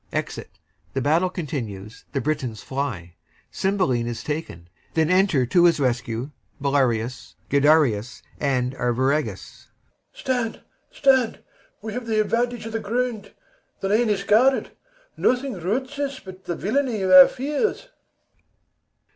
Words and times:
Exit 0.11 0.49
The 0.95 1.01
battle 1.01 1.29
continues; 1.29 2.05
the 2.11 2.21
BRITONS 2.21 2.63
fly; 2.63 3.13
CYMBELINE 3.51 4.07
is 4.07 4.23
taken. 4.23 4.67
Then 4.95 5.11
enter 5.11 5.45
to 5.45 5.65
his 5.65 5.79
rescue 5.79 6.31
BELARIUS, 6.59 7.35
GUIDERIUS, 7.49 8.23
and 8.39 8.73
ARVIRAGUS 8.73 9.67
BELARIUS. 9.67 9.67
Stand, 10.13 10.61
stand! 10.91 11.43
We 11.83 11.93
have 11.93 12.07
th' 12.07 12.17
advantage 12.19 12.65
of 12.65 12.71
the 12.71 12.79
ground; 12.79 13.33
The 13.81 13.89
lane 13.89 14.09
is 14.09 14.23
guarded; 14.23 14.71
nothing 15.15 15.53
routs 15.59 15.99
us 15.99 16.19
but 16.19 16.45
The 16.45 16.55
villainy 16.55 17.03
of 17.03 17.11
our 17.11 17.27
fears. 17.27 17.89